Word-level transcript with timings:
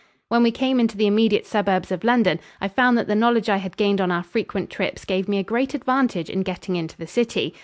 When 0.29 0.41
we 0.41 0.49
came 0.49 0.79
into 0.79 0.97
the 0.97 1.05
immediate 1.05 1.45
suburbs 1.45 1.91
of 1.91 2.03
London, 2.03 2.39
I 2.59 2.67
found 2.69 2.97
that 2.97 3.05
the 3.05 3.13
knowledge 3.13 3.49
I 3.49 3.57
had 3.57 3.77
gained 3.77 4.01
on 4.01 4.09
our 4.09 4.23
frequent 4.23 4.71
trips 4.71 5.05
gave 5.05 5.27
me 5.27 5.37
a 5.37 5.43
great 5.43 5.75
advantage 5.75 6.27
in 6.31 6.41
getting 6.41 6.75
into 6.75 6.97
the 6.97 7.05
city. 7.05 7.53